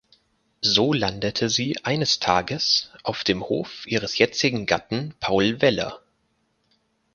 [0.63, 5.99] So landete sie eines Tages auf dem Hof ihres jetzigen Gatten Paul Weller.